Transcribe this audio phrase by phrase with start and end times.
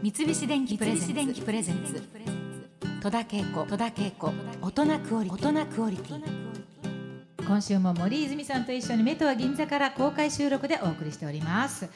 [0.00, 2.00] 三菱電機プレゼンツ。
[3.02, 3.66] 戸田恵子。
[3.66, 4.32] 戸田恵子。
[4.62, 6.22] 大人クオリ大人クオリティ。
[7.44, 11.88] 今週も森泉さんと一緒に目とは銀座から公開収録でお送りしております、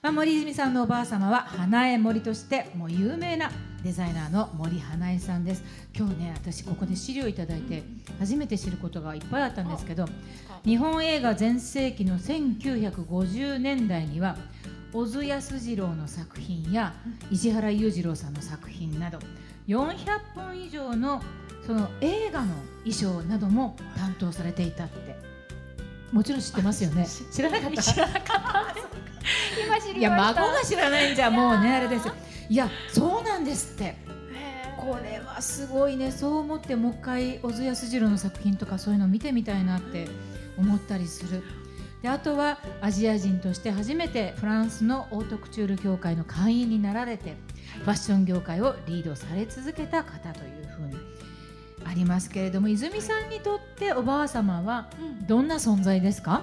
[0.00, 3.50] まあ、森泉さんのおばあ様は花江森としてもう有名な
[3.82, 5.64] デザイナーの森花江さんです。
[5.94, 7.82] 今日ね私ここで資料いただいて
[8.18, 10.06] 初めて知ることがいっぱいあったんですけど
[10.64, 14.36] 日本映画全盛期の1950年代には
[14.92, 16.92] 小津安二郎の作品や
[17.30, 19.18] 石原裕次郎さんの作品など
[19.66, 19.96] 400
[20.34, 21.22] 本以上の
[21.66, 22.54] その映画の
[22.84, 25.32] 衣装なども担当されていたって。
[26.12, 27.06] もちろん知ってますよね。
[27.32, 27.82] 知らなかった。
[27.82, 28.74] 知らなかった。
[29.64, 30.42] 今知いやりました。
[30.42, 32.14] 孫が知らないんじゃもうねあれですよ。
[32.50, 33.96] いやそうなんですって。
[34.76, 36.10] これはすごいね。
[36.10, 40.06] そう思ってもう一回小津安二郎の作品とかそういうの見てみたいなって
[40.58, 41.42] 思ったりする
[42.02, 47.36] であとはアジア人として初めてフランスのオートクチュール協会の会員になられて
[47.84, 50.96] ファッション業界をリードされ続けた方というふうに
[51.84, 55.26] ありますけれども泉さんにとっておばあ様はうん。
[55.26, 56.42] どんな存在ですか？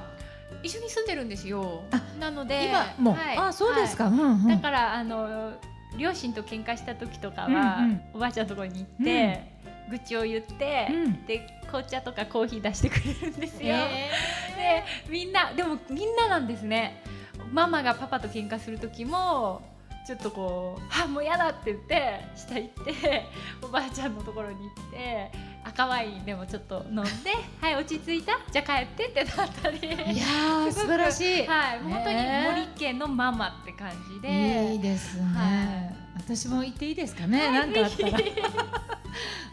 [0.64, 1.84] 一緒に住んでるんですよ。
[1.92, 3.38] あなので今もう、はい。
[3.38, 4.52] あそうですか、はうんうん。
[4.52, 5.54] いだからあの
[5.98, 8.02] 両親と喧嘩した時とかは、うんうん。
[8.14, 9.42] おばあちゃんのところに行って、
[9.90, 11.26] 愚痴を言って、うん。
[11.26, 14.10] で紅茶とかコーヒー出してくれるんですよ、え
[14.58, 17.04] でみんなでもみんななんですね。
[17.52, 19.62] ママがパパと喧嘩する時も
[20.06, 23.26] ちょっとこう「あもう嫌だ」って言って下行って
[23.62, 25.32] おばあちゃんのところに行って
[25.64, 27.10] 赤ワインでもちょっと飲んで
[27.62, 28.34] 「はい落ち着いた？
[28.52, 29.78] じゃあ帰って」ってなったり。
[29.80, 29.84] い
[30.18, 38.18] やー素晴らしい、はい、本当にね森家のママって感じで、いいですね、は私も言っていいですかね、なんかあったら。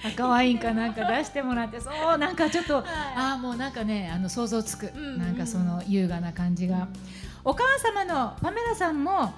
[0.05, 5.19] 赤ワインかなんか出してもらってそうなんかちょっと、ああもうなんかねあの想像つく、うんうん。
[5.19, 6.87] なんかその優雅な感じが、
[7.45, 9.33] お母様のパメラさんも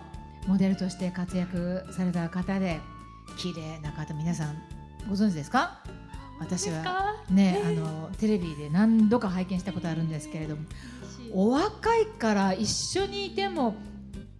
[0.46, 2.80] モデルとして活躍された方で
[3.38, 4.56] 綺麗な方皆さん
[5.08, 5.78] ご存知ですか？
[6.38, 10.62] 私ははねあのテレビで何度か拝見したことあるんですけれども
[11.32, 13.74] お若いから一緒にいても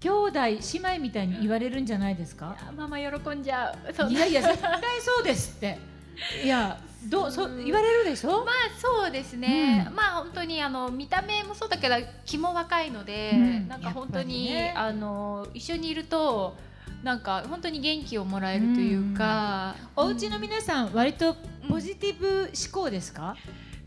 [0.01, 2.57] 兄弟姉妹みたいに言われるんじゃないですか？
[2.77, 3.75] ママ喜んじゃ
[4.09, 4.11] う。
[4.11, 5.79] いやいや絶対そうですって。
[6.45, 8.45] いやどうそう言われるでしょ？
[8.45, 9.95] まあそうですね、うん。
[9.95, 11.95] まあ本当にあの見た目もそうだけど
[12.25, 13.69] 気も若いので、うん。
[13.69, 14.73] なんか本当に、ね。
[14.77, 16.57] あの一緒にいると
[17.03, 23.37] なんか本当に元気をもらえるというか、お家の皆さん割とうんポジティブ思考ですか、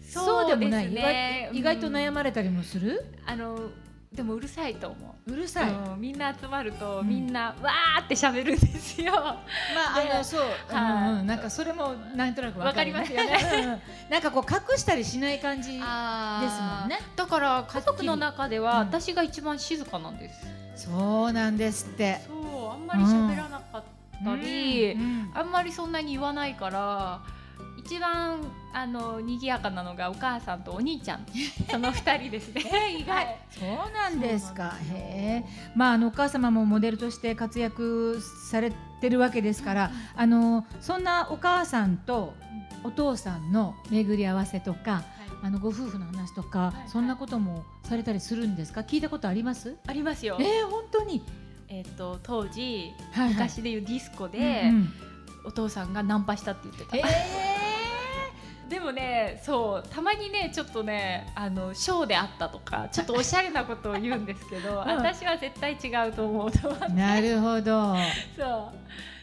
[0.07, 3.69] そうでもない、ね意外と悩むまれたりもする、あの
[4.13, 5.31] でもうるさいと思う。
[5.31, 6.01] うるさい、まうん。
[6.01, 7.07] みんな集まると、うん。
[7.07, 9.13] みんなわーって喋るんですよ。
[9.15, 9.45] あ
[10.13, 11.11] あのそう、はい。
[11.11, 13.39] うんうん、なんかそれもなんとなくわかりますよね。
[13.53, 13.81] うんうん。
[14.09, 16.99] なんかこう隠したりしない感じですもんね。
[17.15, 20.45] だから家族の中ではうん私が一番静かなんです。
[20.75, 22.19] そうなんですって
[22.91, 23.83] まり喋らなかっ
[24.23, 27.21] たり、うんうんあんまりそんなに言わないから
[27.77, 28.41] 一番
[28.73, 31.25] あの賑やかなのがお母さんとお兄ちゃん。
[31.71, 32.61] その二人ですね。
[32.99, 34.53] 意外そうなんですか。
[34.53, 34.97] そうなんですよ。
[34.97, 35.71] へえ。
[35.75, 42.33] まああのお母様もモデルとして活躍されてるわけですから、あのそんなお母さんと
[42.83, 45.03] お父さんの巡り合わせとか
[45.43, 46.89] あのご夫婦の話とか、い。
[46.89, 48.81] そんなこともされたりするんですか？
[48.81, 49.75] 聞いたことあります？
[49.87, 50.37] ありますよ。
[50.39, 51.23] えー、本当に、
[52.17, 53.33] と当時はいはい。
[53.33, 54.93] 昔でいうディスコで、うんうん。
[55.43, 57.01] お父さんがナンパしたって言ってた、え
[58.69, 64.75] でもねそうたまにねちょっとねあのショーであったとかちょっとおしゃれなことを言うんですけど、 ん。
[64.77, 66.85] 私は絶対違うと思うと思って。
[66.85, 67.95] ー、なるほど。
[68.37, 68.71] そ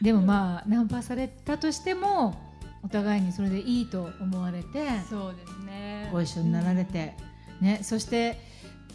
[0.00, 0.04] う。
[0.04, 2.38] でもまあナンパされたとしても
[2.84, 6.10] お互いにそれでいいと思われてそうですね。
[6.12, 7.16] ご一緒になられて、
[7.60, 8.38] ね、そして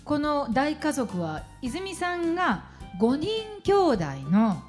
[0.05, 2.65] この大家族は泉さんが
[2.99, 3.29] 5人
[3.63, 4.61] 兄弟の、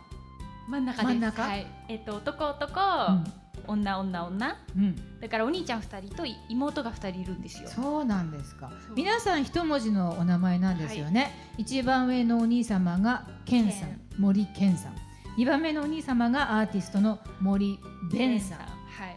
[0.69, 1.15] 真ん中です。
[1.15, 1.43] 真ん中？
[1.43, 1.67] はい。
[1.89, 3.25] えっと男男、
[3.67, 4.57] 女女女。
[4.77, 4.83] うん。
[4.83, 7.69] うん、だからお兄ちゃん2人と妹が2人いるんですよ。
[7.69, 8.71] そうなんですか。
[8.97, 14.97] 皆さん一文字のお名前なんですよね、一番上のお兄様が健さん健森健さん。
[15.37, 17.79] 二番目のお兄様がアーティストの森
[18.11, 18.59] 弁さん。
[18.59, 19.17] はい。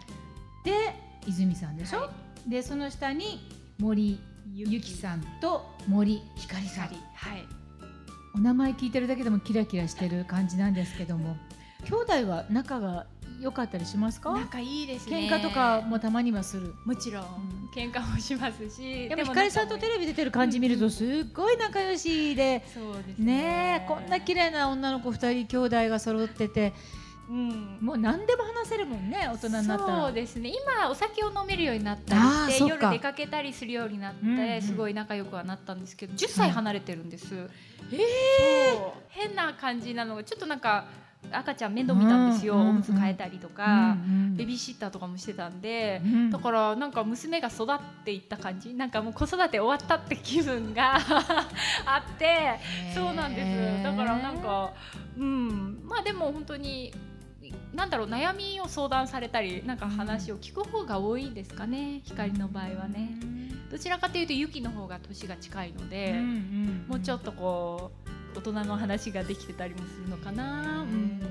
[0.65, 0.73] で
[1.25, 2.09] 泉さんでしょ、は
[2.47, 3.49] でその下に
[3.79, 4.19] 森
[4.53, 6.87] ゆきさんと森ひかりさん。
[6.87, 7.45] 光はい
[8.37, 11.35] お名前聞いてるだけでもキラキラしてる感じなんですけども。
[11.85, 13.05] 兄弟は仲が
[13.39, 14.31] 良かったりしますか？
[14.31, 15.29] 仲いいですね。
[15.29, 16.73] 喧嘩とかもたまにはする。
[16.85, 17.23] もちろん、
[17.73, 19.07] 喧嘩もしますし。
[19.07, 22.63] でもひかりさんとテレビ出てる感じ見るとすっごい仲良しで。
[22.73, 23.25] そうですね。
[23.25, 26.73] ねえこんな綺麗な女の子2人兄弟が揃ってて
[27.29, 27.77] うん。
[27.81, 30.01] もう何でも話せるもんね大人になったら。
[30.05, 30.49] そうですね。
[30.49, 32.21] 今お酒を飲めるようになったり
[32.53, 34.61] して夜出かけたりするようになって、うんうん。
[34.61, 37.49] すごい仲良くはなったんですけど10歳離れてるんです、
[37.91, 37.97] え
[38.73, 39.03] そう。
[39.09, 40.85] 変な感じなのがちょっとなんか
[41.31, 43.97] 赤ちゃん面倒見たんですよ、うんおむつ替えたりとか、
[44.35, 48.73] ベビビーシッターとかもしてたんで、ーだからなんか娘が育っていった感じ。
[48.73, 50.95] なんかもう子育て終わったって気分が
[51.85, 52.59] あって
[52.93, 53.83] そうなんです。
[53.83, 54.71] だからなんか
[55.17, 55.81] うん。
[55.83, 56.93] まあでも本当に
[57.77, 63.19] なんだろう悩みを相談されたりなんか話を聞く方が多いですかね光の場合はね。
[63.69, 66.13] どちらかというとユキの方が年が近いので、
[66.87, 67.91] もうちょっとこ
[68.33, 71.21] う大人の話ができてたりもするのかな、うん。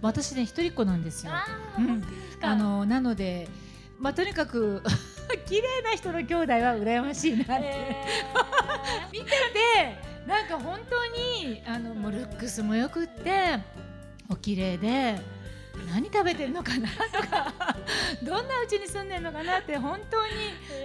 [0.00, 1.32] 私ね一人っ子なんですよ。
[1.32, 1.46] あ
[1.78, 2.02] うん。
[2.40, 3.46] あのなので
[4.00, 4.82] まあとにかく
[5.46, 8.06] 綺麗な人の兄弟は羨ましいなって、え
[9.12, 9.32] 見てて
[10.26, 13.60] なんか本当にあのもうルックスもよくって
[14.28, 15.20] お綺麗で
[15.92, 17.52] 何食べてるのかなとか
[18.22, 20.32] どんな家に住んでるのかなって本当に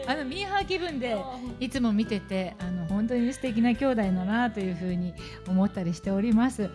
[0.07, 1.18] あのミーハー気分で
[1.60, 5.13] いつも見ててあの本当に素敵な兄弟だなというふうに
[5.48, 6.69] 思ったりしております。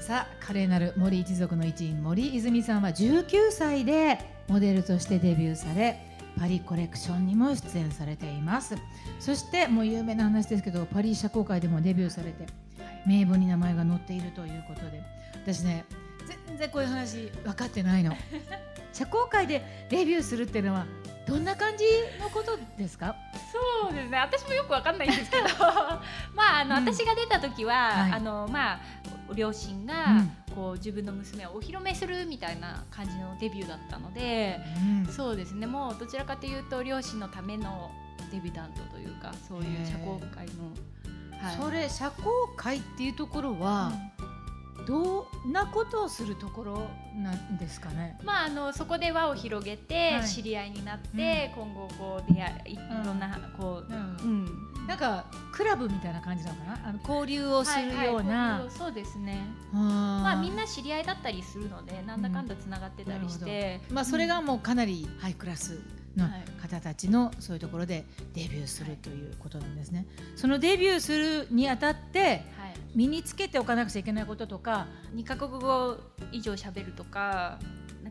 [0.00, 4.18] さあ華麗なる森一族の一員森泉さんは19歳で
[4.48, 5.96] モデルとしてデビューされ
[6.36, 8.76] パリコレクションにも出演されています。
[9.20, 12.46] そしてもう有名な話ですけどパリ社交界でもデビューされて
[13.06, 15.02] 名簿に名前が載っているということで
[15.44, 15.84] 私ね
[16.52, 18.14] 全然こういう話分かってないの。
[18.92, 20.84] 社交界でデビューするっていうのは
[21.26, 21.84] どんな感じ
[22.20, 23.16] のことですか？
[23.82, 24.18] そうですね。
[24.18, 25.44] 私もよくわかんないんですけど。
[26.34, 26.88] まああの、うん。
[26.94, 28.12] 私が出た時は、はい。
[28.12, 28.80] あのまあ
[29.34, 30.36] 両親が、うん。
[30.54, 34.60] こう自分の娘をお披露目するみたいな感じのデビューだったので、
[35.06, 35.12] うん。
[35.12, 35.66] そうですね。
[35.66, 37.90] もうどちらかというと両親のための
[38.30, 40.70] デビュタントというかそういう社交界の、
[41.42, 41.56] はい。
[41.56, 42.26] それ社交
[42.58, 43.92] 界っていうところは、
[44.86, 48.18] どんなことをするところなんですかね？
[48.22, 50.28] まあ、あのそこで輪を広げてはい。
[50.28, 54.46] 知り合いになって、今後こう出会いいろんなこう、うん。
[54.86, 56.88] なんかクラブみたいな感じなのかな？
[56.88, 59.46] あの交流をするようはいはいそうですね。
[59.72, 65.80] ままあみんな知り合いだったりするのでなんだかんだつながってたりして、まあそれがもうかなりハイクラス
[66.16, 66.44] のはい。
[66.62, 68.04] 方たちのそういうところで
[68.34, 70.06] デビューするということなんですね。
[70.36, 72.42] そのデビューするにあたってはい、
[72.94, 75.96] 身につけておかなくちゃいけないこととか、2カ国語
[76.30, 77.58] 以上喋るとか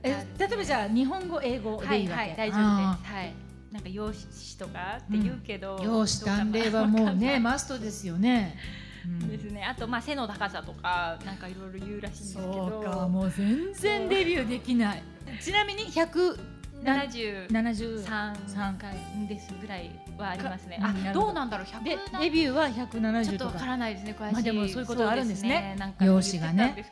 [0.03, 2.21] え例えばじゃあ日本語英語はいでいいわけ？
[2.21, 3.13] はい大丈夫です。
[3.13, 3.33] はい。
[3.71, 5.83] なんか養子とかって言うけど、す。
[5.85, 8.57] 容姿端麗はもうね マストですよね。
[9.05, 9.29] うん。
[9.29, 9.63] ですね。
[9.63, 12.69] あとまあ背の高さとかなんかいろいろ言うらしいんですけど。
[12.69, 15.03] そうかもう全然デビューできない。
[15.41, 16.37] ちなみに100
[16.83, 18.97] 73 73回
[19.27, 20.79] ですぐらいはありますね。
[20.81, 23.35] あどうなんだろう？100でなデビューはちょ170とか。
[23.35, 25.75] っとわからないですね詳しい、まあでもそういうことあるんですね。
[25.77, 26.85] なんか容姿がね。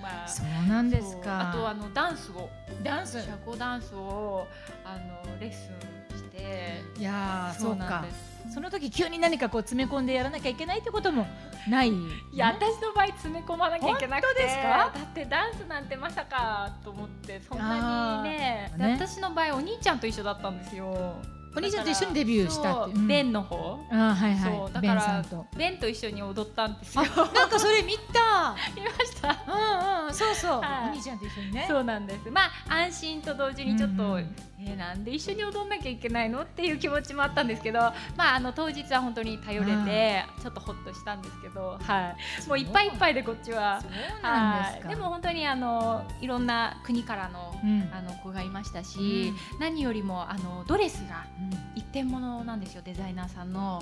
[0.00, 0.28] まあ。
[0.28, 1.50] そうなんですか。
[1.50, 2.48] あとあのダンスを。
[2.82, 3.22] ダンス？
[3.22, 4.46] 社交ダンスを
[4.84, 5.70] あのレッス
[6.14, 6.82] ンして。
[6.98, 7.84] いやーそうか。
[7.84, 11.26] なんですその時急に何かこう詰め込んでやらなきゃいけないってことも
[11.68, 11.94] ないい
[12.34, 14.42] や私の場合詰め込まなきゃいけなくて。
[14.42, 14.90] ですか？
[14.94, 18.72] だってダンスなんてまさかと思ってそんなにね。
[18.78, 18.86] ね。
[18.86, 21.14] で私の場合お兄ちゃんと一緒だったんですよ
[21.54, 23.78] お兄ちゃんと一緒にデビューしたってベンの方。
[23.90, 24.72] あーはいはい。
[24.72, 25.24] だから
[25.56, 25.88] ベンと。
[25.88, 27.04] 一緒に踊ったんですよ。
[27.04, 28.54] なんかそれ見た。
[28.74, 29.28] 見ました。
[29.46, 30.60] うんうんそうそう。
[30.60, 30.88] はい。
[30.88, 31.64] お兄ちゃんと一緒にね。
[31.68, 32.30] そうなんです。
[32.30, 37.80] まあ安心と同時にちょっと、えーなんで一緒に踊んなきゃいけないのっていう気持ちもあったんですけど
[38.16, 42.14] まああの当日は本当に頼れてちょっとほっとしたんですけどは
[42.46, 42.48] い。
[42.48, 43.80] もういっぱいいっぱいでこっちは。
[43.80, 47.90] そうなんですでも本当にあのいろんな国からのうん。
[47.92, 51.41] あの子がいましたし、何よりもあのドレスがうん
[51.74, 53.80] 一点物なんですよデザイナーさんの。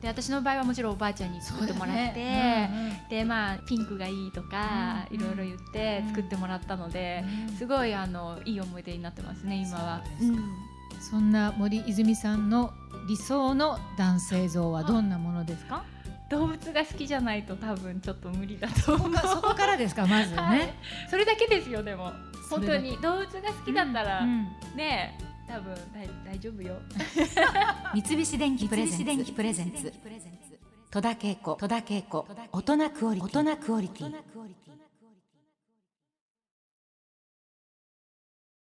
[0.00, 3.06] で私の場合はもちろんおばあちゃんに作ってもらって、そうだね。
[3.08, 7.24] でまあピンクがいいとか、うんいろいろ言って作ってもらったので、
[7.58, 10.02] すごいあのいい思い出になってますね今は。
[11.10, 11.30] そん。
[11.30, 12.72] な森泉さんの
[13.08, 15.84] 理想の男性像はどんなものですか？
[16.30, 19.14] 動物が好きじゃないと多分ちょっと無理だと思う。
[19.16, 20.74] そこからですかまずね、はい。
[21.10, 22.12] それだけですよでも。
[22.48, 24.44] 本当に動物が好きだったら、うん。
[24.76, 25.18] ね
[25.50, 26.76] 多分大大丈夫よ。
[27.92, 29.92] 三菱電機プレゼンツ。
[30.92, 31.56] 戸田恵子。
[31.56, 32.26] 戸田恵子。
[32.52, 33.40] 大人クオリティ。
[33.40, 34.69] 大人クオリティ